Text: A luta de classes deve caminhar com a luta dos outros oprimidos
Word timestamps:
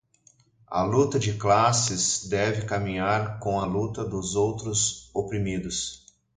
A 0.65 0.81
luta 0.81 1.19
de 1.19 1.33
classes 1.37 2.27
deve 2.27 2.65
caminhar 2.65 3.37
com 3.37 3.59
a 3.61 3.65
luta 3.67 4.03
dos 4.03 4.35
outros 4.35 5.11
oprimidos 5.13 6.07